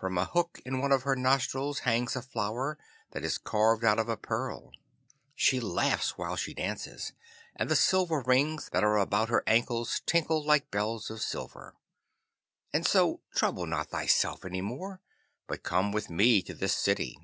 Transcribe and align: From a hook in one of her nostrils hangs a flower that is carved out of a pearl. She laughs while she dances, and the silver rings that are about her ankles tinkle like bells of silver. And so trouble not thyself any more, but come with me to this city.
From 0.00 0.16
a 0.16 0.24
hook 0.24 0.62
in 0.64 0.80
one 0.80 0.90
of 0.90 1.02
her 1.02 1.14
nostrils 1.14 1.80
hangs 1.80 2.16
a 2.16 2.22
flower 2.22 2.78
that 3.10 3.22
is 3.26 3.36
carved 3.36 3.84
out 3.84 3.98
of 3.98 4.08
a 4.08 4.16
pearl. 4.16 4.72
She 5.34 5.60
laughs 5.60 6.16
while 6.16 6.34
she 6.34 6.54
dances, 6.54 7.12
and 7.54 7.68
the 7.68 7.76
silver 7.76 8.22
rings 8.22 8.70
that 8.70 8.82
are 8.82 8.96
about 8.96 9.28
her 9.28 9.44
ankles 9.46 10.00
tinkle 10.06 10.42
like 10.42 10.70
bells 10.70 11.10
of 11.10 11.20
silver. 11.20 11.76
And 12.72 12.86
so 12.86 13.20
trouble 13.34 13.66
not 13.66 13.90
thyself 13.90 14.46
any 14.46 14.62
more, 14.62 15.02
but 15.46 15.62
come 15.62 15.92
with 15.92 16.08
me 16.08 16.40
to 16.40 16.54
this 16.54 16.72
city. 16.74 17.18